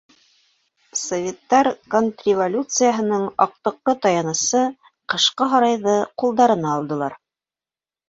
[1.01, 4.65] Советтар контрреволюцияның аҡтыҡҡы таянысы—
[5.15, 7.21] Ҡышҡы һарайҙы ҡулдарына алдылар.